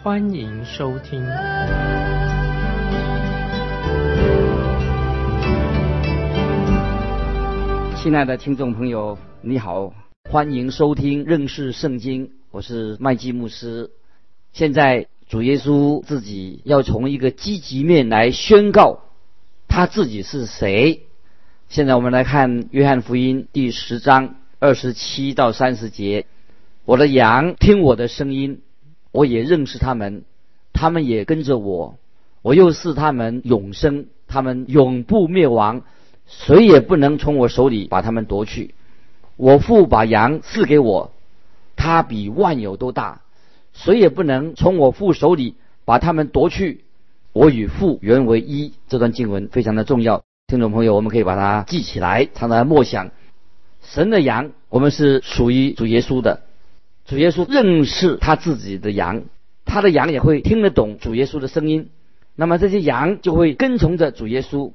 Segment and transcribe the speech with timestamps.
[0.00, 1.20] 欢迎收听。
[7.96, 9.92] 亲爱的听众朋友，你好，
[10.30, 13.90] 欢迎收听认识圣经，我是麦基牧师。
[14.52, 19.00] 现在主耶稣自己要从一个积极面来宣告
[19.66, 21.02] 他自己是谁。
[21.68, 26.26] 现在我们来看约翰福音第十章二十七到三十节
[26.86, 28.62] ：“我的羊听我的声音，
[29.12, 30.24] 我也认识他们，
[30.72, 31.96] 他们也跟着我。
[32.42, 35.82] 我又是他们永生，他们永不灭亡，
[36.26, 38.74] 谁也不能从我手里把他们夺去。
[39.36, 41.12] 我父把羊赐给我，
[41.76, 43.22] 他比万有都大，
[43.72, 46.84] 谁也不能从我父手里把他们夺去。
[47.32, 50.22] 我与父原为一。”这段经文非常的重要。
[50.46, 53.10] 听众朋友，我们可以把它记起来，常常默想。
[53.82, 56.42] 神的羊，我们是属于主耶稣的。
[57.08, 59.22] 主耶稣认识他自己的羊，
[59.64, 61.88] 他的羊也会听得懂主耶稣的声音。
[62.36, 64.72] 那么这些羊就会跟从着主耶稣。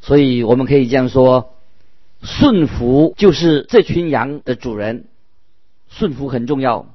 [0.00, 1.52] 所以我们可以这样说：
[2.22, 5.04] 顺服就是这群羊的主人。
[5.90, 6.86] 顺服很重要。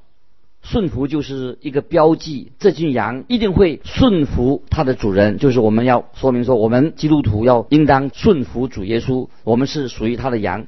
[0.63, 5.37] 顺服就是一个标记，这群羊一定会顺服它的主人。
[5.37, 10.65] 就是我们要说明说，我们基督徒要应当顺服主耶稣，我们是属于他的羊。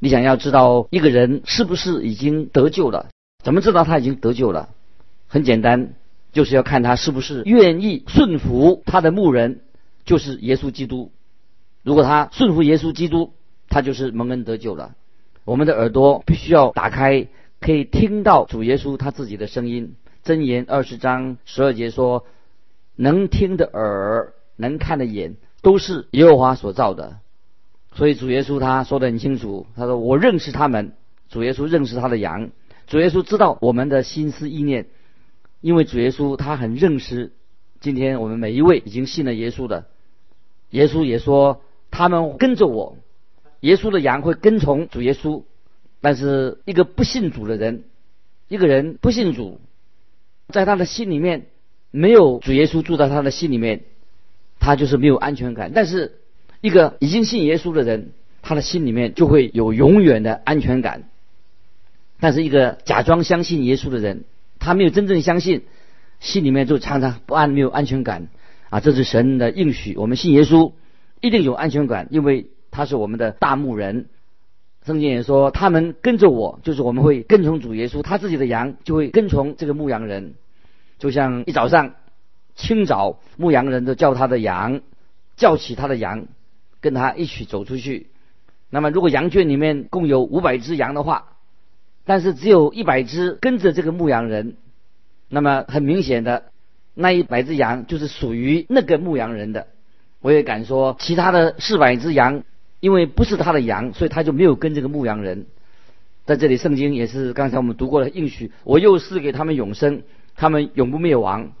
[0.00, 3.06] 你想要知道一个人是不是已经得救了？
[3.42, 4.68] 怎么知道他已经得救了？
[5.28, 5.94] 很简单，
[6.32, 9.60] 就是要看他是不是愿意顺服他的牧人，
[10.04, 11.12] 就是耶稣基督。
[11.82, 13.32] 如果他顺服耶稣基督，
[13.68, 14.94] 他就是蒙恩得救了。
[15.44, 17.28] 我们的耳朵必须要打开。
[17.62, 19.94] 可以听到主耶稣他自己的声音。
[20.24, 22.24] 箴言二十章十二节说
[22.96, 27.18] ：“能听的耳，能看的眼，都是耶和华所造的。”
[27.94, 30.92] 所以主耶稣他说的很清楚，他说：“我认识他们。”
[31.28, 32.50] 主耶稣认识他的羊。
[32.90, 34.86] 主耶稣知道我们的心思意念，
[35.60, 37.30] 因为主耶稣他很认识
[37.80, 39.86] 今天我们每一位已经信了耶稣的。
[40.70, 41.62] 耶稣也说
[41.92, 42.96] ：“他们跟着我，
[43.60, 45.44] 耶稣的羊会跟从主耶稣。”
[46.02, 47.84] 但是一个不信主的人，
[48.48, 49.60] 一个人不信主，
[50.48, 51.46] 在他的心里面
[51.92, 53.84] 没有主耶稣住在他的心里面，
[54.58, 55.70] 他就是没有安全感。
[55.72, 56.18] 但是
[56.60, 58.10] 一个已经信耶稣的人，
[58.42, 61.08] 他的心里面就会有永远的安全感。
[62.20, 64.24] 但是一个假装相信耶稣的人，
[64.58, 65.62] 他没有真正相信，
[66.20, 68.28] 心里面就常常不安，没有安全感
[68.68, 68.80] 啊！
[68.80, 70.72] 这是神的应许，我们信耶稣
[71.20, 74.06] 一定有安全感，因为他是我们的大牧人。
[74.86, 80.34] 圣经也说，他们跟着我，就是我们会跟从主耶稣，他自己的羊就会跟从这个牧羊人。
[80.98, 81.94] 就像一早上
[82.54, 84.80] 清早，牧羊人都叫他的羊，
[85.36, 86.26] 叫起他的羊，
[86.80, 88.08] 跟他一起走出去。
[88.70, 91.36] 那么，如果羊圈里面共有五百只羊的话，
[92.04, 94.56] 但是只有一百只跟着这个牧羊人，
[95.28, 96.44] 那么很明显的，
[96.94, 99.66] 那一百只羊就是属于那个牧羊人的。
[100.20, 102.42] 我也敢说，其他的四百只羊。
[102.80, 105.44] 因为不是他的羊，所以他就没有跟这个牧羊人。
[106.24, 110.02] 在这里，圣经也是刚才我们读过的应许，我又赐给他们永生，
[110.34, 111.52] 他们永不灭亡。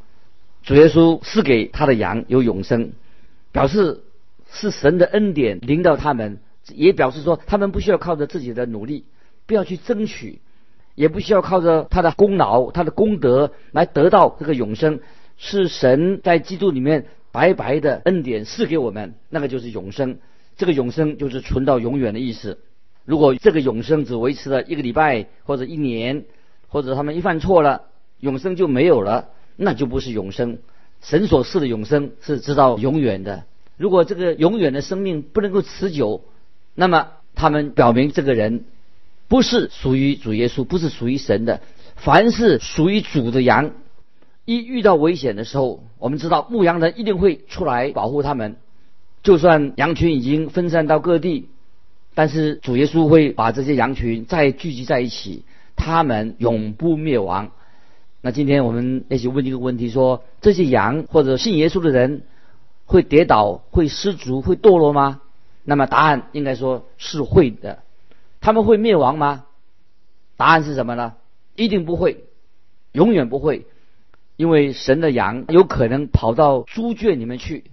[0.62, 2.92] 主耶稣赐给他的羊有永生，
[3.52, 4.00] 表示
[4.50, 6.38] 是神的恩典临到他们，
[6.74, 9.04] 也表示说他们不需要靠着自己的努力，
[9.50, 10.38] 不要去争取，
[10.94, 15.00] 也不需要靠着他的功劳、他的功德来得到这个永生，
[15.38, 20.18] 是神在基督里面白白的恩典赐给我们，那个就是永生。
[20.56, 22.60] 这个永生就是存到永远的意思。
[23.04, 26.26] 如果这个永生只维持了一个礼拜或者一年，
[26.68, 27.86] 或者他们一犯错了，
[28.20, 30.58] 永生就没有了，那就不是永生。
[31.00, 33.42] 神所赐的永生是知道永远的。
[33.76, 36.22] 如果这个永远的生命不能够持久，
[36.76, 38.64] 那么他们表明这个人
[39.30, 41.60] 不是属于主耶稣，不是属于神的。
[41.94, 43.70] 凡是属于主的羊，
[44.44, 48.56] 一遇到危险的时候，我们知道牧羊人一定会出来保护他们。
[49.22, 51.48] 就算羊群已经分散到各地，
[52.14, 55.44] 但是主耶稣会把这些羊群再聚集在一起，
[55.76, 57.52] 他们永不灭亡。
[58.22, 62.22] 那今天我们一起问一个问题：说这些羊或者信耶稣的人
[62.84, 65.20] 会跌倒、会失足、会堕落吗？
[65.62, 67.78] 那么答案应该说是会的。
[68.40, 69.44] 他们会灭亡吗？
[70.36, 71.14] 答案是什么呢？
[71.54, 72.24] 一定不会，
[72.92, 73.66] 永远不会。
[74.36, 77.64] 因为神的羊有可能跑到猪圈里面去，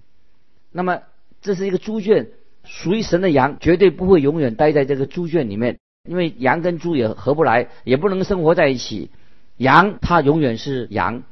[0.73, 1.03] 那么
[1.41, 2.27] 这是一个猪圈，
[2.65, 9.11] 属于神的羊绝对不会永远待在这个猪圈里面，因为羊跟猪也合不来，也不能生活在一起。
[9.55, 11.23] 羊它永远是羊。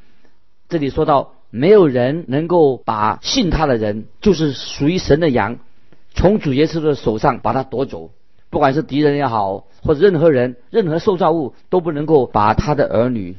[0.69, 5.59] 这里说到，没有人能够把信他的人，就是属于神的羊，
[6.13, 8.11] 从主耶稣的手上把它夺走，
[8.55, 13.35] 不管是敌人也好，或者任何人、任何受造物都不能够把他的儿女，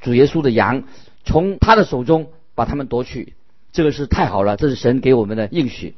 [0.00, 0.84] 主耶稣的羊。
[1.24, 3.34] 从他的手中把他们夺去，
[3.72, 5.96] 这个是太好了，这是神给我们的应许。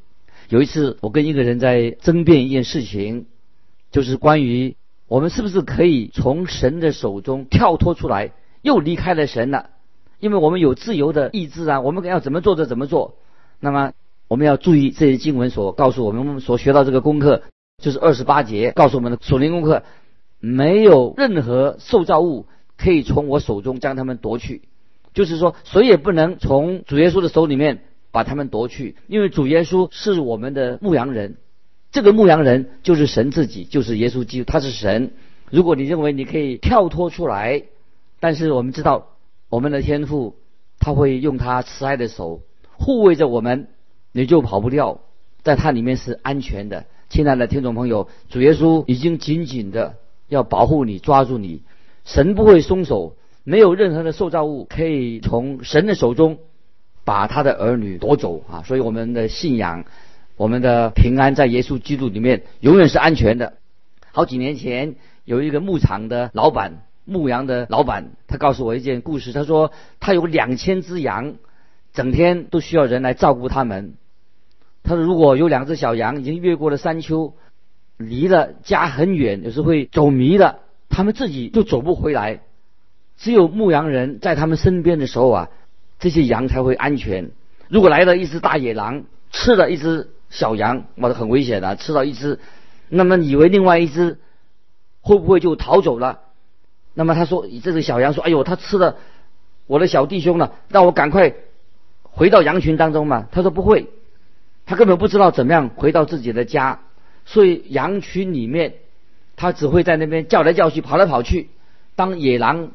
[0.48, 3.26] 有一次，我跟一个人在争辩一件事情，
[3.90, 4.74] 就是关于
[5.06, 8.32] 我们是不是可以从神的手中跳脱出来，
[8.62, 9.68] 又离开了神了。
[10.18, 13.16] 因为我们有自由的意志啊，我们要怎么做就怎么做。
[13.60, 13.92] 那么
[14.28, 17.42] 我们要注意这些经文所告诉我们，我们所学到这个功课，
[17.82, 19.82] 就是二十八节告诉我们的属灵功课，
[20.40, 22.46] 没有任何受造物
[22.78, 24.62] 可以从我手中将他们夺去。
[25.12, 27.82] 就是说，谁也不能从主耶稣的手里面
[28.12, 31.36] 把他们夺去，因为主耶稣是我们的牧羊人，
[31.90, 35.10] 这个牧羊人就是神自己，就是耶稣基督，他是神。
[35.50, 37.64] 如果你认为你可以跳脱出来，
[38.20, 39.08] 但是我们知道，
[39.50, 40.36] 我们的天父
[40.78, 42.40] 他会用他慈爱的手
[42.78, 43.68] 护卫着我们，
[44.12, 45.00] 你就跑不掉，
[45.42, 46.86] 在他里面是安全的。
[47.12, 49.96] 亲爱的听众朋友，主耶稣已经紧紧的
[50.28, 51.60] 要保护你，抓住你，
[52.06, 53.16] 神不会松手。
[53.44, 56.38] 没有任何的受造物可以从神的手中
[57.04, 58.62] 把他的儿女夺走啊！
[58.64, 59.84] 所以我们的信仰，
[60.38, 63.58] 我们的平安在耶稣基督里面永远是安全的。
[64.10, 64.94] 好几年前
[65.26, 69.34] 有一个牧场的老板，牧羊的老板，他告诉我一件故事。
[69.34, 69.70] 他说
[70.00, 71.34] 他有两千只羊，
[71.92, 73.96] 整天都需要人来照顾他们。
[74.82, 77.34] 他说如果有两只小羊已经越过了山丘，
[77.96, 80.58] 离了家很远，有时会走迷了，
[80.88, 82.40] 他们自己就走不回来。
[83.16, 85.48] 只有牧羊人在他们身边的时候啊，
[86.00, 87.30] 这些羊才会安全。
[87.68, 91.76] 如果来了一只大野狼，吃了一只小羊，哇，很危险的。
[91.76, 92.40] 吃到一只，
[92.88, 94.18] 那么以为另外一只
[95.00, 96.20] 会不会就逃走了？
[96.94, 98.96] 那么他说，这个小羊说：“哎呦，他吃了
[99.66, 101.32] 我的小弟兄了，让我赶快
[102.02, 103.88] 回到羊群当中嘛。”他说不会，
[104.72, 106.80] 他根本不知道怎么样回到自己的家，
[107.26, 108.76] 所以羊群里面，
[109.36, 111.50] 他只会在那边叫来叫去，跑来跑去，
[111.94, 112.70] 当野狼。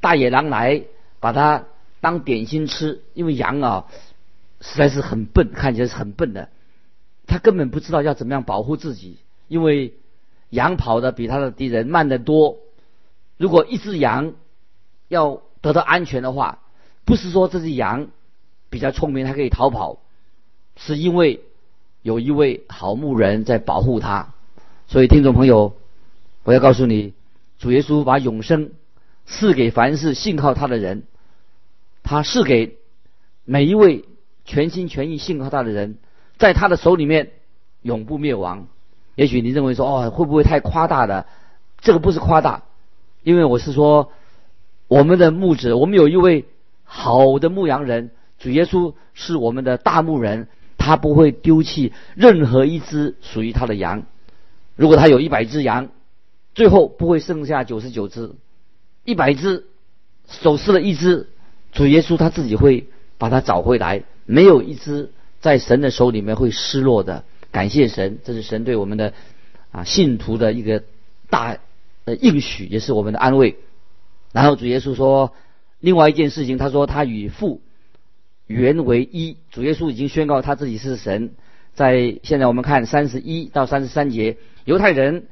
[0.00, 0.82] 大野狼来
[1.18, 1.64] 把它
[2.00, 3.86] 当点心吃，因为羊啊
[4.60, 6.48] 实在是很笨，看起来是很笨的，
[7.26, 9.18] 他根本不知道要怎么样保护自己，
[9.48, 9.94] 因为
[10.50, 12.58] 羊跑的比他的敌人慢得多。
[13.36, 14.34] 如果一只羊
[15.08, 16.60] 要得到安全的话，
[17.04, 18.10] 不是说这只羊
[18.70, 19.98] 比较聪明，它可以逃跑，
[20.76, 21.40] 是因为
[22.02, 24.32] 有一位好牧人在保护他。
[24.86, 25.74] 所以听众朋友，
[26.44, 27.12] 我要告诉你，
[27.58, 28.70] 主耶稣把永生。
[29.28, 31.02] 赐给凡是信靠他的人，
[32.04, 32.76] 他是给
[33.44, 34.04] 每一位
[34.44, 35.98] 全心全意信靠他的人，
[36.38, 37.32] 在他的手里面
[37.82, 38.68] 永不灭亡。
[39.16, 41.26] 也许你认为说哦，会不会太夸大了？
[41.80, 42.62] 这个不是夸大，
[43.24, 44.12] 因为我是说
[44.86, 46.44] 我们的牧者，我们有一位
[46.84, 50.46] 好的牧羊人，主耶稣是我们的大牧人，
[50.86, 54.04] 他不会丢弃任何一只属于他的羊。
[54.76, 55.88] 如果他有一百只羊，
[56.54, 58.36] 最后不会剩下九十九只。
[59.04, 59.66] 一百只，
[60.28, 61.28] 走失了一只，
[61.72, 62.86] 主耶稣他自己会
[63.18, 64.04] 把它找回来。
[64.26, 67.24] 没有一只在神的手里面会失落的。
[67.50, 69.12] 感谢神，这是神对我们的
[69.72, 70.84] 啊信徒的一个
[71.28, 71.58] 大
[72.04, 73.56] 的应许，也是我们的安慰。
[74.30, 75.32] 然后主耶稣说，
[75.80, 77.60] 另外一件事情，他说他与父
[78.46, 79.36] 原为一。
[79.50, 81.34] 主耶稣已经宣告他自己是神。
[81.74, 85.26] 在现在我们看三十一到三十三节，犹太人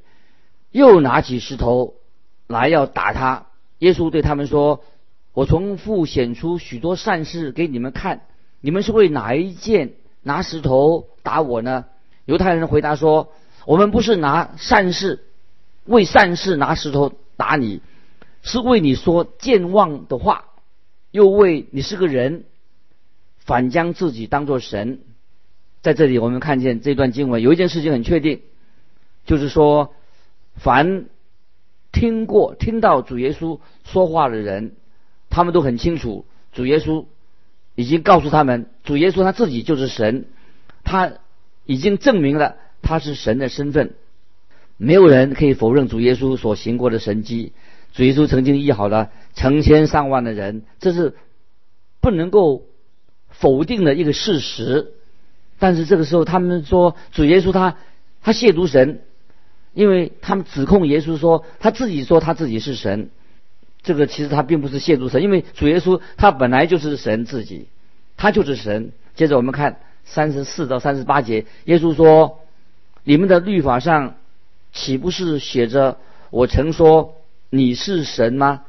[0.71, 1.95] 又拿起石头
[2.47, 3.47] 来要打他。
[3.79, 4.85] 耶稣对他们说
[5.33, 8.23] ：“我从父显出许多善事给你们看，
[8.61, 11.87] 你们是为哪一件拿石头打我呢？”
[12.27, 13.33] 犹太人回答说
[13.65, 15.25] ：“我们不是拿善事
[15.87, 17.81] 为善事拿石头打你，
[18.43, 20.45] 是为你说健忘的话，
[21.11, 22.45] 又为你是个人，
[23.45, 25.01] 反将自己当作神。”
[25.81, 28.41] 在这里，我们看见这段经文有一件事情很确定，
[29.25, 29.95] 就是说，
[30.57, 31.07] 凡。
[31.97, 34.73] 听过、听到主耶稣说话的人，
[35.31, 37.05] 他们都很清楚，主耶稣
[37.77, 40.25] 已经告诉他们，主耶稣他自己就是神，
[40.83, 41.13] 他
[41.67, 43.95] 已经证明了他是神的身份，
[44.77, 47.53] 没有人可以否认主耶稣所行过的神迹。
[47.93, 51.15] 主耶稣曾经医好了成千上万的人，这是
[52.01, 52.65] 不能够
[53.39, 54.93] 否定的一个事实。
[55.59, 57.77] 但是这个时候，他们说主耶稣他
[58.23, 59.03] 他亵渎神。
[59.73, 63.11] 因为他们指控耶稣说他自己说他自己是神，
[63.83, 67.67] 这个其实他并不是亵渎神，因为主耶稣他本来就是神自己，
[68.17, 68.93] 他就是神。
[69.17, 72.39] 接着我们看三十四到三十八节，耶稣说
[73.03, 74.15] ：“你们的律法上
[74.73, 75.99] 岂不是写着
[76.31, 77.17] 我曾说
[77.51, 78.63] 你是神吗？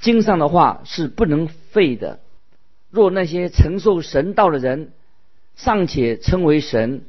[0.00, 2.18] 经上的话是不能废的。
[2.90, 4.92] 若那些承受神道的人
[5.56, 7.02] 尚且称为神，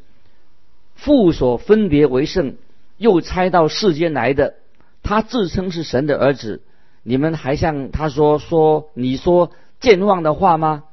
[0.96, 2.56] 父所分别为圣，
[2.98, 4.56] 又差到世间来的，
[5.04, 6.62] 他自称是神的儿子。”
[7.02, 10.84] 你们还向他说说你说健忘的话吗？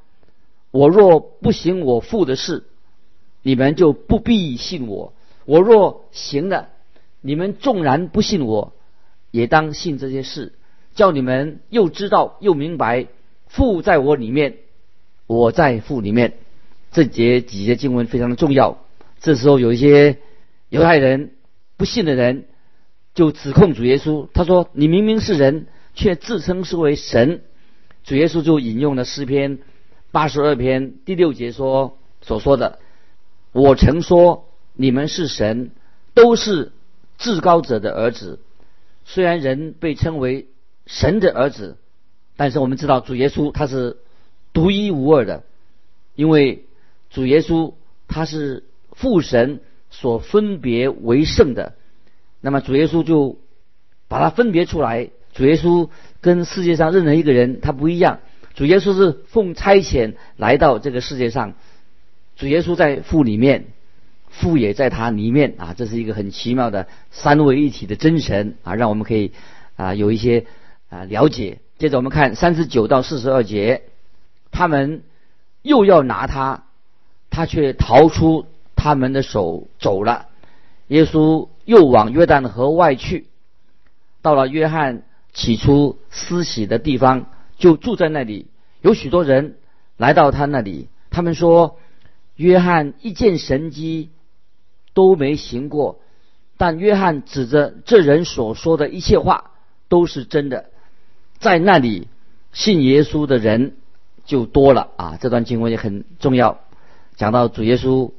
[0.71, 2.63] 我若不行我父的事，
[3.41, 5.11] 你们就不必信我；
[5.45, 6.69] 我若行了，
[7.19, 8.73] 你们纵然不信我，
[9.31, 10.53] 也当信这些事，
[10.95, 13.07] 叫你们又知道又明白，
[13.47, 14.59] 父在我里面，
[15.27, 16.33] 我在父里面。
[16.91, 18.79] 这节几节经文非常的重要。
[19.19, 20.17] 这时候有一些
[20.69, 21.33] 犹太人
[21.75, 22.45] 不信的人，
[23.13, 25.67] 就指控主耶稣，他说：“你明明是人。”
[25.97, 27.41] 却自称是为神，
[28.03, 29.57] 主耶稣就引用了诗篇
[30.11, 32.77] 八十二篇第六节说所说的
[33.51, 35.71] ：“我曾说你们是神，
[36.13, 36.71] 都是
[37.17, 38.39] 至高者的儿子。
[39.05, 40.49] 虽然人被称为
[40.85, 41.77] 神的儿子，
[42.35, 43.97] 但是我们知道主耶稣他是
[44.57, 45.43] 独一无二的，
[46.15, 46.65] 因为
[47.11, 47.75] 主耶稣
[48.07, 49.59] 他是父神
[49.91, 51.75] 所分别为圣的。
[52.41, 53.37] 那么主耶稣就
[54.07, 58.21] 把它分别出来。”主耶稣跟世界上任何一个人他不一样，
[58.55, 61.53] 主耶稣是奉差遣来到这个世界上，
[62.35, 63.65] 主耶稣在父里面，
[64.29, 69.31] 父也在他里面啊，这是一个很奇妙的三位一体的真神啊，让我们可以
[69.75, 70.47] 啊有一些
[70.89, 71.59] 啊了解。
[71.77, 73.83] 接着我们看三十九到四十二节，
[74.51, 75.03] 他们
[75.61, 76.63] 又要拿他，
[77.29, 80.27] 他却逃出他们的手走了。
[80.87, 83.27] 耶稣又往约旦河外去，
[84.21, 85.03] 到了约翰。
[85.33, 87.27] 起初施洗的地方，
[87.59, 88.47] 就住在那里。
[88.81, 89.57] 有许多人
[89.95, 91.77] 来到他那里，他们说
[92.35, 94.09] ：“约翰一件神迹
[94.95, 95.99] 都没行过，
[96.57, 99.51] 但约翰指着这人所说的一切话
[99.89, 100.71] 都是真的。”
[101.37, 102.07] 在那里
[102.51, 103.75] 信耶稣的人
[104.27, 105.17] 就多了啊！
[105.19, 106.59] 这段经文也很重要，
[107.15, 108.11] 讲到主耶稣，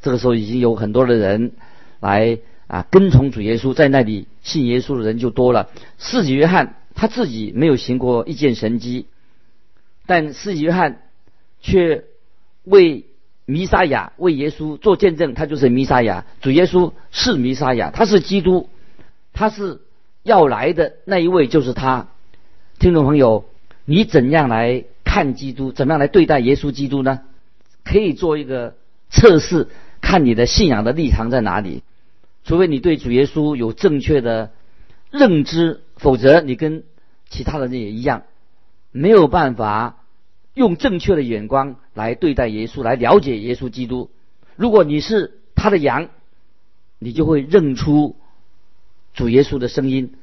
[0.00, 1.50] 这个时候已经有很多的人
[1.98, 2.38] 来。
[2.66, 5.68] 啊，跟从主耶稣，在那里信耶稣的人就多了。
[5.98, 9.06] 四己约翰他自己没有行过一件神迹，
[10.06, 11.02] 但四己约翰
[11.60, 12.04] 却
[12.64, 13.04] 为
[13.44, 16.24] 弥撒亚、为耶稣做见证，他就是弥撒亚。
[16.40, 18.70] 主耶稣是弥撒亚，他是基督，
[19.34, 19.82] 他是
[20.22, 22.08] 要来的那一位，就是他。
[22.78, 23.44] 听众朋友，
[23.84, 25.70] 你怎样来看基督？
[25.70, 27.20] 怎么样来对待耶稣基督呢？
[27.84, 28.74] 可以做一个
[29.10, 29.68] 测试，
[30.00, 31.84] 看你的信仰的立场在哪里。
[32.42, 34.50] 除非你对主耶稣有正确的
[35.12, 36.82] 认知，否则你跟
[37.28, 38.24] 其他的人也一样，
[38.90, 40.02] 没有办法
[40.52, 44.10] 用正确的眼光来对待耶稣，来了解耶稣基督。
[44.56, 46.08] 如果你是他的羊，
[46.98, 48.16] 你就会认出
[49.12, 50.14] 主耶稣的声音，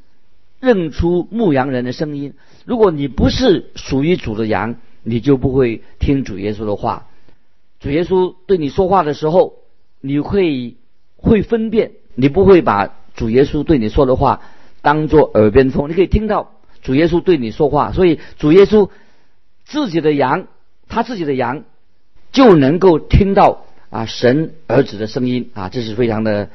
[0.61, 2.33] 认出牧羊人的声音。
[2.65, 7.07] 如果你不是属于主的羊，你就不会听主耶稣的话。
[7.79, 9.55] 主耶稣对你说话的时候，
[9.99, 10.77] 你会
[11.17, 11.91] 会分辨。
[12.13, 14.41] 你不会把主耶稣对你说的话
[14.81, 16.51] 当做耳边风，你可以听到
[16.81, 18.89] 主耶稣对你说话，所以主耶稣
[19.65, 20.47] 自己的羊，
[20.87, 21.63] 他自己的羊
[22.31, 26.49] 就能够听到啊神儿子的声音啊，这是非常的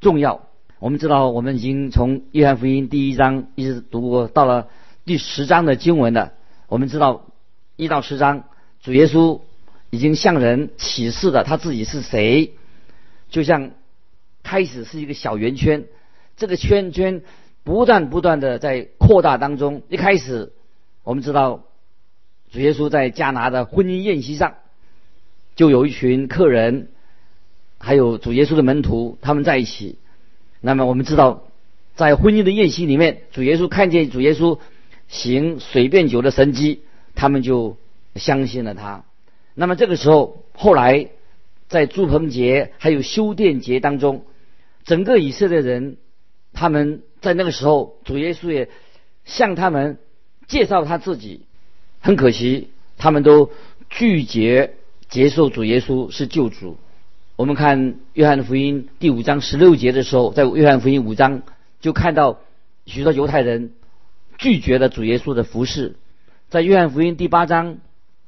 [0.00, 0.47] 重要。
[0.78, 4.68] 我们知道，我们已经从约翰福音第一章一直读过到了
[5.04, 6.32] 第十章的经文了。
[6.68, 7.26] 我们知道
[7.76, 8.44] 一到十章，
[8.82, 9.40] 主耶稣
[9.90, 12.52] 已经向人启示了他自己是谁，
[13.30, 13.70] 就像。
[14.40, 15.84] 开始是一个小圆圈，
[16.38, 17.20] 这个圈圈
[17.64, 19.82] 不断不断的在扩大当中。
[19.90, 20.52] 一开始，
[21.04, 21.64] 我们知道
[22.50, 24.54] 主耶稣在加拿的婚姻宴席上，
[25.54, 26.88] 就有一群客人，
[27.76, 29.98] 还有主耶稣的门徒，他们在一起。
[30.60, 31.44] 那么我们知道，
[31.94, 34.58] 在婚姻的宴席里面，主耶稣看见主耶稣
[35.08, 36.80] 行水变酒的神迹，
[37.14, 37.76] 他们就
[38.16, 39.04] 相信了他。
[39.54, 41.08] 那么这个时候，后来
[41.68, 44.24] 在祝棚节还有修殿节当中。
[44.84, 45.98] 整个以色列人，
[46.54, 48.70] 他们在那个时候，主耶稣也
[49.24, 49.98] 向他们
[50.46, 51.42] 介绍他自己。
[52.00, 53.50] 很可惜，他们都
[53.90, 54.76] 拒绝
[55.10, 56.78] 接受主耶稣是救主。
[57.38, 61.42] 我们看约翰福音第五章十六节的时候，在约翰福音五章
[61.78, 62.40] 就看到
[62.84, 63.74] 许多犹太人
[64.38, 65.94] 拒绝了主耶稣的服饰。
[66.48, 67.78] 在约翰福音第八章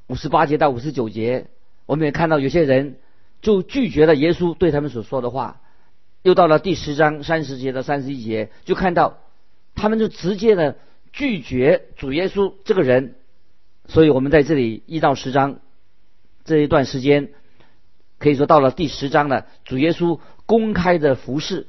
[0.07, 1.47] 五十八节到五十九节，
[1.87, 2.95] 我们也看到有些人
[3.41, 5.59] 就拒绝了耶稣对他们所说的话。
[6.23, 9.17] 又到了第十章三十节到三十一节，就看到
[9.75, 10.77] 他们就直接的
[11.11, 13.15] 拒绝主耶稣这个人，
[13.89, 15.59] 所以我们在这里一到十章
[16.45, 17.31] 这一段时间，
[18.21, 19.47] 可以说到了第十章了。
[19.65, 21.67] 主耶稣公开的服饰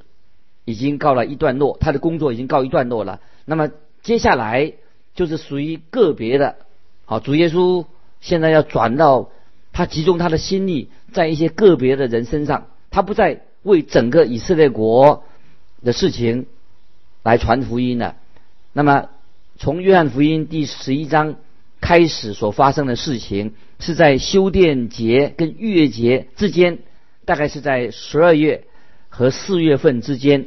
[0.67, 3.21] 已经告了一段落，他的工作已经告一段落了。
[3.47, 3.71] 那么
[4.03, 4.75] 接下来
[5.15, 6.57] 就是属于个别的，
[7.07, 7.87] 好，主耶稣
[8.21, 9.31] 现在要转到
[9.73, 15.25] 他集中他的心力在一些个别的人身上，他不再为整个以色列国
[15.83, 16.47] 的事情
[17.23, 18.17] 来传福音了。
[18.75, 19.09] 那么
[19.57, 21.37] 从约翰福音第十一章
[21.93, 26.79] 开始所发生的事情，是在修殿节跟逾越节之间，
[27.27, 28.65] 大概是在十二月
[29.11, 30.47] 和四月份之间。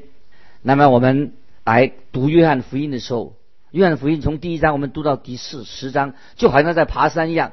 [0.64, 1.34] 那么我们
[1.64, 3.36] 来读约翰福音的时候，
[3.70, 7.52] 约翰福音从第一章我们读到第四十章，就好像在爬山一样，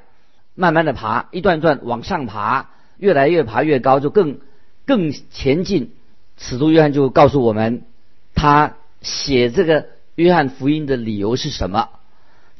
[0.54, 4.38] 慢慢的爬，一段段往上爬，越来越爬越高，就更
[4.86, 5.92] 更前进。
[6.38, 7.82] 使徒约翰就告诉我们，
[8.34, 9.88] 他写这个。
[10.14, 11.88] 约翰福音的理由是什么？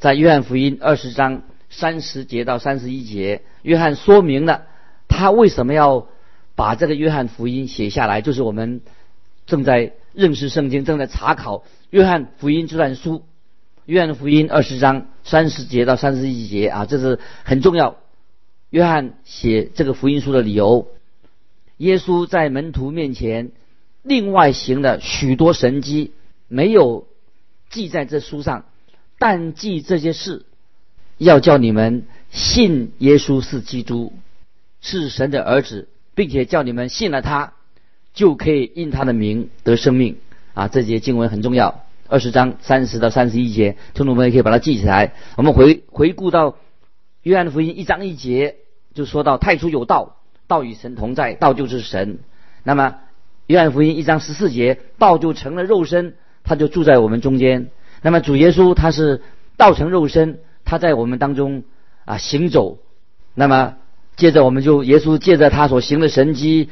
[0.02, 4.62] 在约翰福音二十章三十节到三十一节，约翰说明了
[5.06, 6.09] 他为什么要
[6.56, 8.21] 把这个约翰福音写下来。
[8.21, 8.80] 就是我们
[9.47, 13.23] 正在认识圣经，正在查考约翰福音这段书。
[13.87, 17.99] 约翰福音二十章三十节到三十一节啊，这是很重要。
[18.71, 20.88] 约翰写这个福音书的理由：
[21.76, 23.52] 耶稣在门徒面前
[24.02, 26.11] 另外行了许多神迹，
[26.49, 27.06] 没有。
[27.71, 28.64] 记在这书上，
[29.25, 30.45] 但记这些事，
[31.17, 34.12] 要叫你们信耶稣是基督，
[34.81, 35.87] 是神的儿子，
[36.17, 37.52] 并且叫你们信了他，
[38.14, 40.17] 就可以因他的名得生命。
[40.55, 45.14] 啊，这节经文很重要，二十章三十到三十一节，听众们也可以把它记起来。
[45.37, 46.57] 我们回回顾到
[47.23, 48.57] 约翰福音一章一节，
[48.93, 50.17] 就说到太初有道，
[50.49, 52.19] 道与神同在，道就是神。
[52.64, 52.97] 那么
[53.47, 56.17] 约翰福音一章十四节，道就成了肉身。
[56.43, 57.71] 他就住在我们中间。
[58.02, 59.23] 那么主耶稣他是
[59.56, 61.65] 道成肉身，他在我们当中
[62.04, 62.78] 啊行走。
[63.34, 63.76] 那么
[64.17, 66.69] 接着我们就耶稣借着他所行的神迹，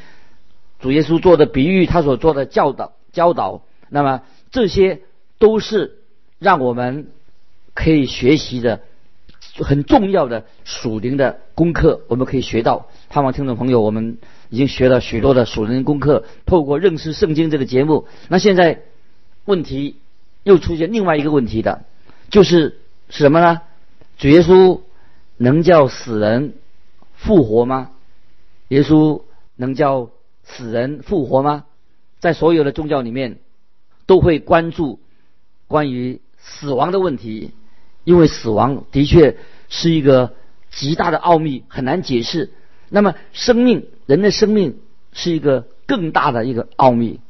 [0.81, 5.01] 主耶稣做的比喻，他所做的教导教导，那么这些
[5.39, 5.99] 都是
[6.39, 7.09] 让我们
[7.73, 8.81] 可以学习的
[9.57, 12.03] 很重要的属灵的功课。
[12.09, 14.19] 我们可以学到，盼望听众朋友，我们
[14.51, 16.25] 已经学了许多的属灵功课。
[16.45, 18.83] 透过认识圣经这个节目，那现在。
[19.47, 19.97] 问题
[20.43, 21.85] 又出现另外一个问题的，
[22.31, 23.61] 就是什么呢？
[24.19, 24.81] 主耶稣
[25.37, 26.55] 能叫死人
[27.15, 27.91] 复活吗？
[28.69, 29.23] 耶稣
[29.57, 30.11] 能叫
[30.45, 31.65] 死人复活吗？
[32.19, 33.39] 在所有的宗教里面，
[34.07, 35.01] 都会关注
[35.69, 37.53] 关于死亡的问题，
[38.05, 39.37] 因为死亡的确
[39.69, 40.35] 是一个
[40.71, 42.51] 极大的奥秘，很难解释。
[42.89, 44.79] 那么，生命，人的生命
[45.13, 47.21] 是一个更大的一个奥秘。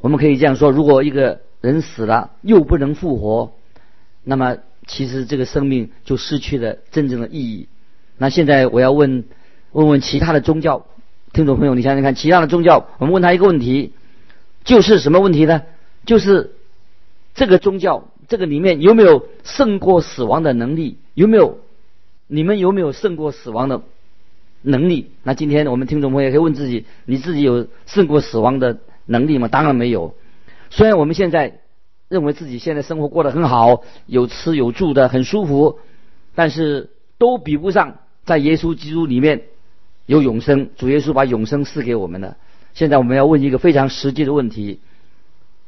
[0.00, 3.52] 我们可以这样说：如果一个人死了又不能复活，
[4.24, 7.68] 那么其实这个生命就失去了真正的意义。
[8.18, 9.24] 那现在我要问
[9.70, 10.84] 问问其他的宗教
[11.32, 13.92] 听众朋友，你想想看，其他的宗教，我们问他一个问题，
[14.64, 15.62] 就是什么问题呢？
[16.04, 16.52] 就是
[17.34, 20.98] 这个宗教这个里面有没有胜过死亡的能力？
[21.14, 21.60] 有没有
[22.26, 23.82] 你们有没有胜过死亡的
[24.62, 25.12] 能力？
[25.22, 29.46] 那今天我们听众朋友可以问自己：你自己有胜过死亡的能力吗？
[29.46, 30.14] 当然没有。
[30.74, 31.60] 虽然我们现在
[32.08, 35.78] 认为自己现在生活过得很好，有吃有住的很舒服，
[36.34, 39.42] 但是都比不上在耶稣基督里面
[40.06, 40.70] 有永生。
[40.76, 42.38] 主耶稣把永生赐给我们的。
[42.72, 44.80] 现在我们要问一个非常实际的问题：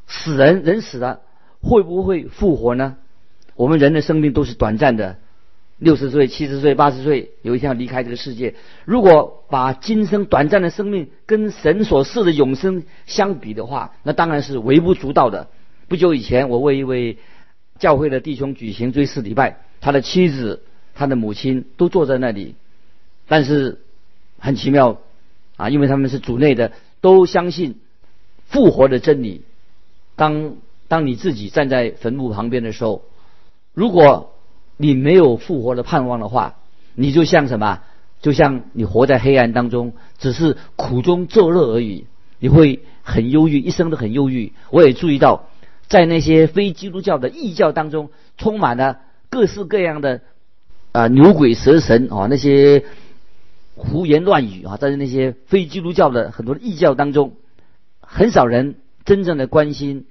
[0.07, 1.21] 死人人死了
[1.61, 2.97] 会不会复活呢？
[3.57, 5.19] 我们人的生命都是短暂的，
[5.79, 8.55] 六十岁、七十岁、八十岁，有一天要离开这个世界。
[8.85, 15.49] 如果把今生短暂的生命跟神所赐的永生相比的话，那当然是微不足道的。
[15.89, 17.19] 不久以前，我为一位
[17.79, 20.63] 教会的弟兄举行追思礼拜，他的妻子、
[20.95, 22.55] 他的母亲都坐在那里。
[23.27, 23.81] 但是
[24.39, 25.01] 很奇妙
[25.57, 27.81] 啊，因为他们是主内的，都相信
[28.47, 29.43] 复活的真理。
[30.15, 30.57] 当
[30.87, 33.03] 当你自己站在坟墓旁边的时候，
[33.73, 34.34] 如果
[34.77, 36.57] 你没有复活的盼望的话，
[36.95, 37.81] 你就像什么？
[38.21, 42.07] 就像你活在黑暗当中，只是苦中作乐而已，
[42.39, 44.55] 你会很忧郁，一生都很忧郁。
[44.71, 45.49] 我也注意到，
[45.89, 48.09] 在那些非基督教的异教当中，
[48.39, 50.23] 充满了各式各样的
[50.93, 52.85] 啊牛鬼蛇神啊那些
[53.77, 57.35] 胡言乱语啊，在那些非基督教的很多异教当中，
[58.01, 60.07] 很少人真正的关心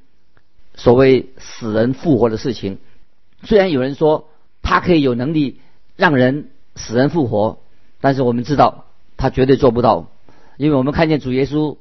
[0.75, 2.77] 所谓死人复活的事情。
[3.41, 4.29] 虽然有人说
[4.63, 5.59] 他可以有能力
[5.95, 7.59] 让人死人复活。
[8.01, 10.09] 但是我们知道，他绝对做不到，
[10.57, 11.77] 因为我们看见主耶稣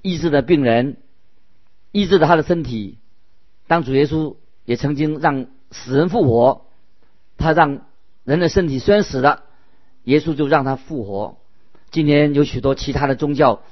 [0.00, 0.96] 医治的病人，
[1.92, 2.98] 医治了他的身体。
[3.66, 6.66] 当主耶稣也曾经让死人复活，
[7.38, 7.82] 他让
[8.24, 9.44] 人的身体虽然死了，
[10.04, 11.38] 耶稣就让他复活。
[11.90, 13.62] 今天有许多其他的宗教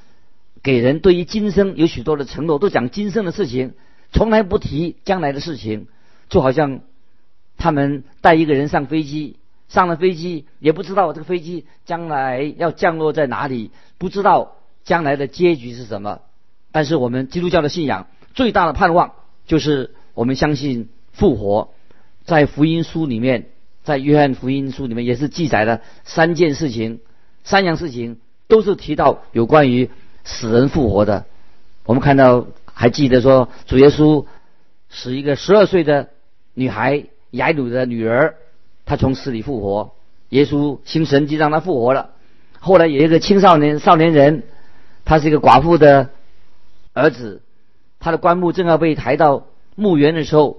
[0.62, 3.74] 给人对于今生有许多的承诺，都讲今生的事情，
[4.12, 5.88] 从来不提将来的事情，
[6.28, 6.80] 就好像
[7.62, 9.36] 他们带一个人上飞机，
[9.68, 16.22] 上了飞机也不知道这个飞机将来要降落在哪里，不知道将来的结局是什么。
[16.72, 19.12] 但是我们基督教的信仰最大的盼望
[19.46, 21.68] 就是我们相信复活，
[22.24, 23.46] 在福音书里面，
[23.84, 26.98] 在约翰福音书里面也是记载了三件事情。
[27.44, 29.88] 三样事情都是提到有关于
[30.24, 31.26] 死人复活的。
[31.84, 34.26] 我们看到还记得说，主耶稣
[34.88, 36.08] 使一个十二岁的
[36.54, 38.36] 女孩雅鲁的女儿，
[38.86, 39.92] 她从死里复活。
[40.30, 42.10] 耶稣行神迹让她复活了。
[42.60, 44.44] 后来有一个青少年少年人，
[45.04, 46.10] 他是一个寡妇的
[46.92, 47.42] 儿子，
[47.98, 50.58] 他的棺木正要被抬到墓园的时候，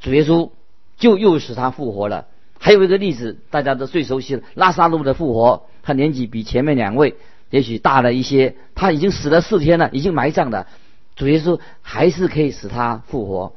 [0.00, 0.50] 主耶稣
[0.98, 2.26] 就又使他复活了。
[2.58, 5.66] 还有一个例子，大家都最熟悉了，拉萨路的复活。
[5.84, 7.14] 他年纪比前面两位
[7.50, 10.66] 也许大了一些，他已经死了四天了，已经埋葬了。
[11.14, 13.54] 主耶稣还是可以使他复活。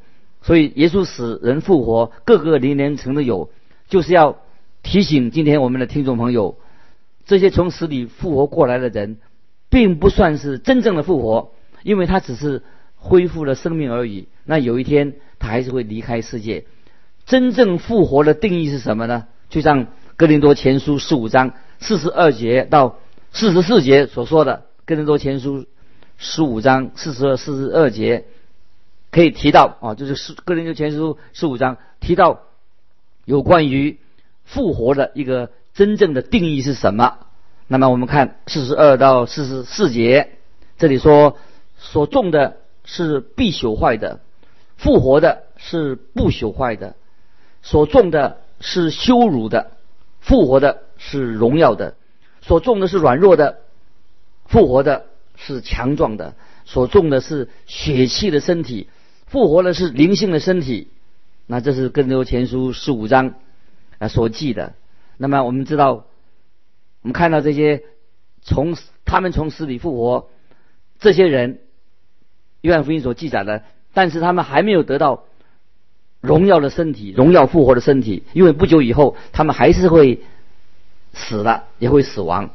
[0.48, 3.50] 所以耶稣死人复活，各个年龄层都有，
[3.90, 4.38] 就是要
[4.82, 6.56] 提醒今天我们的听众朋友，
[7.26, 9.18] 这些从死里复活过来的人，
[9.68, 12.62] 并不算是真正的复活，因为他只是
[12.96, 14.28] 恢复了生命而已。
[14.46, 16.64] 那有一天他还是会离开世界。
[17.26, 19.26] 真正复活的定义是什么呢？
[19.50, 19.84] 就像
[20.16, 23.00] 《哥林多前书》十五章四十二节到
[23.32, 24.56] 四十四节所说的，
[24.86, 25.58] 《哥林多前书》
[26.16, 28.24] 十五章四十二、四十二节
[29.10, 32.42] 可以提到啊，就是《哥林多前书》十五章提到
[33.24, 33.98] 有关于
[34.44, 37.18] 复活的一个真正的定义是什么？
[37.66, 40.38] 那么我们看四十二到四十四节，
[40.78, 41.36] 这里说
[41.78, 44.20] 所种的是必朽坏的，
[44.76, 46.94] 复活的是不朽坏的。
[47.60, 49.72] 所种的是羞辱的，
[50.20, 51.94] 复活的是荣耀的；
[52.40, 53.58] 所种的是软弱的，
[54.46, 58.88] 复活的是强壮的；所种的是血气的身体，
[59.28, 60.88] 复活的是灵性的身体。
[61.46, 63.34] 那这是《更多前书》十五章
[63.98, 64.74] 啊所记的。
[65.16, 66.06] 那么我们知道，
[67.02, 67.82] 我们看到这些
[68.42, 70.28] 从他们从死里复活，
[70.98, 71.54] 这些人，
[72.60, 73.64] 《约翰福音》所记载的，
[73.94, 75.24] 但是他们还没有得到。
[76.20, 80.20] 荣耀的身体，荣耀复活的身体，因为不久以后他们还是会
[81.12, 82.50] 死的，也会死亡。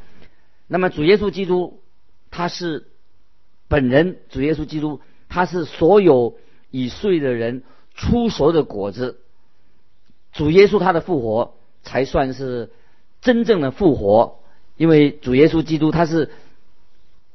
[0.68, 1.80] 那么主耶稣基督
[2.30, 2.88] 他是
[3.70, 6.36] 本人，主耶稣基督他是所有
[6.74, 7.62] 已睡的人
[7.94, 9.20] 出熟的果子。
[10.34, 12.72] 主耶稣他的复活才算是
[13.22, 14.40] 真正的复活，
[14.76, 16.32] 因为主耶稣基督他是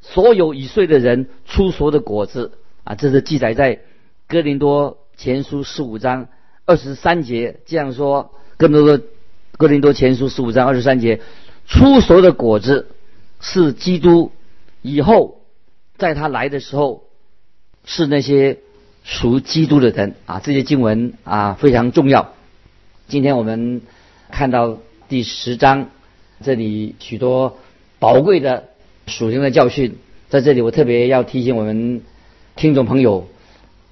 [0.01, 3.81] 所有已睡的人出熟的果子啊，这是记载在
[4.27, 4.99] 哥林多。
[5.19, 6.29] 前书十五章
[6.65, 9.03] 二十三节这样说：，更多的
[9.57, 11.21] 哥林多前书十五章二十三节，
[11.67, 12.87] 出熟的果子
[13.41, 14.31] 是基督
[14.81, 15.41] 以后
[15.97, 17.03] 在他来的时候
[17.85, 18.61] 是那些
[19.09, 20.41] 属基督的人啊。
[20.45, 22.35] 这些经文啊非常重要。
[23.09, 23.81] 今天我们
[24.31, 25.89] 看到第十章，
[26.45, 27.57] 这里许多
[27.99, 28.69] 宝贵的
[29.07, 29.97] 属灵的教训，
[30.29, 32.03] 在这里我特别要提醒我们
[32.55, 33.27] 听众朋友，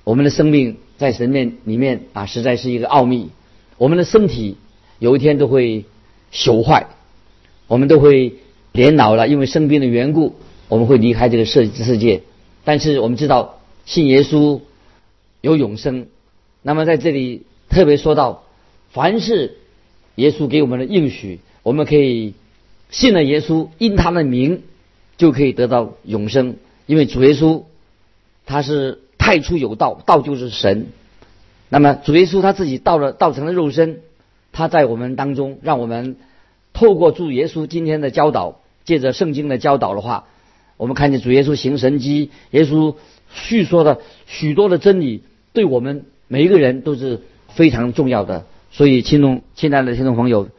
[0.05, 0.77] 我们的生命。
[0.99, 3.29] 在神面里面啊，实在是一个奥秘。
[3.77, 4.57] 我们的身体
[4.99, 5.85] 有一天都会
[6.33, 6.87] 朽坏，
[7.67, 8.37] 我们都会
[8.73, 10.37] 年老了，因为生病的缘故，
[10.69, 12.23] 我们会离开这个世世界。
[12.65, 14.63] 但是我们知道，信耶稣
[15.47, 16.09] 有永生。
[16.63, 18.43] 那么在这里特别说到，
[18.91, 19.57] 凡是
[20.17, 22.35] 耶稣给我们的应许，我们可以
[22.91, 24.63] 信了耶稣，因他的名
[25.17, 26.57] 就可以得到永生。
[26.87, 27.63] 因为主耶稣
[28.45, 29.01] 他是。
[29.19, 30.87] 太初有道，道就是神。
[31.69, 34.03] 那么主耶稣他自己到了，道成了肉身，
[34.53, 36.15] 他在我们当中，让我们
[36.73, 40.29] 透过主耶稣今天的教导，借着圣经的教导的话，
[40.77, 42.95] 我们看见主耶稣行神迹，耶稣
[43.35, 45.25] 叙说的许多的真理，
[45.57, 48.45] 对我们每一个人都是非常重要的。
[48.71, 50.51] 所以，听众亲爱的听众朋友，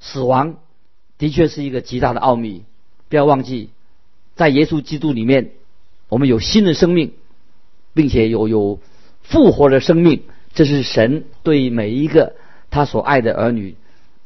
[0.00, 0.56] 死亡
[1.18, 2.64] 的确是一个极大的奥秘，
[3.10, 3.68] 不要忘记，
[4.34, 5.50] 在耶稣基督里面，
[6.08, 7.12] 我们有新的生命。
[7.96, 8.78] 并且有有
[9.22, 12.34] 复活的生命，这是神对每一个
[12.68, 13.74] 他所爱的儿女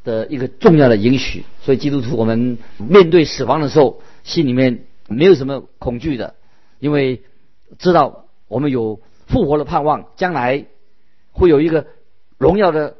[0.03, 1.45] 的一个重要的允许。
[1.63, 6.35] 所以基督徒，我们面对死亡的时候，心里面没有什么恐惧的，
[6.81, 7.23] 因为
[7.79, 8.99] 知道我们有
[9.31, 10.67] 复活的盼望，将来
[11.33, 11.87] 会有一个
[12.37, 12.97] 荣耀的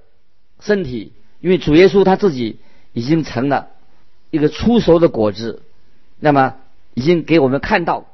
[0.61, 1.13] 身体。
[1.41, 2.59] 因为主耶稣他自己
[2.93, 3.69] 已经成了
[4.31, 5.63] 一个出熟的果子，
[6.19, 6.57] 那么
[6.95, 8.07] 已经给我们看到。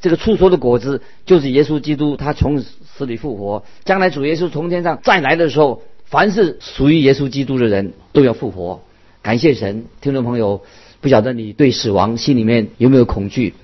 [0.00, 3.64] 这个出熟的果子就是耶稣基督，他从死里复活。
[3.84, 8.80] 将来主耶稣从天上再来的时候，凡是属于耶稣基督的人都要复活。
[9.22, 10.62] 感谢神，听众朋友，
[11.00, 13.54] 不晓得你对死亡心里面有没有恐惧？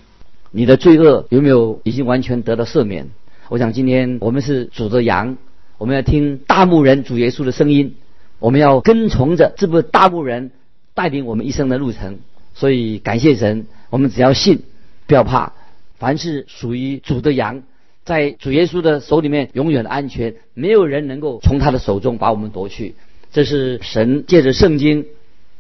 [0.51, 3.11] 你的罪恶有没有已经完全得到赦免？
[3.51, 5.37] 我想今天我们是主的羊，
[5.77, 7.97] 我们要听大牧人主耶稣的声音，
[8.39, 10.51] 我们要跟从着这部大牧人
[10.95, 12.21] 带领我们一生的路程。
[12.55, 14.63] 所以感谢神，我们只要信，
[15.07, 15.53] 不要怕。
[15.99, 17.63] 凡是属于主的羊，
[18.05, 22.95] 在主耶稣的手里面永远的安全，没有人能够从他的手中把我们夺去。
[23.31, 25.05] 这是神借着圣经、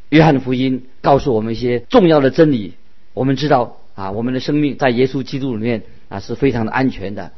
[0.09, 2.73] 约翰福音告诉我们一些重要的真理。
[3.13, 7.33] 我们知道啊，我们的生命在耶稣基督里面啊是非常的安全的。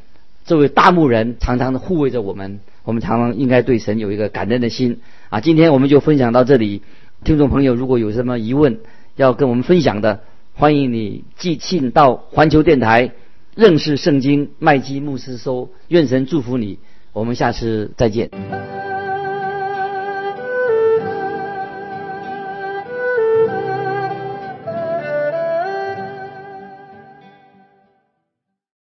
[0.46, 5.40] 这位大牧人常常的护卫着我们，我们常常应该对神有一个感恩的心啊。
[5.40, 6.82] 今天我们就分享到这里，
[7.24, 8.78] 听众朋友如果有什么疑问
[9.16, 10.20] 要跟我们分享的。
[10.58, 13.10] 欢迎你寄信到环球电台
[13.54, 16.78] 认识圣经麦基牧师收，愿神祝福你，
[17.12, 18.75] 我们下次再见。